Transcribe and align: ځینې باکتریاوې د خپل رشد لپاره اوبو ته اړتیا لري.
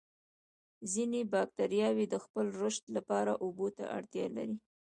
ځینې 0.93 1.21
باکتریاوې 1.33 2.05
د 2.09 2.15
خپل 2.23 2.45
رشد 2.61 2.85
لپاره 2.97 3.31
اوبو 3.43 3.67
ته 3.77 3.83
اړتیا 3.97 4.25
لري. 4.37 4.55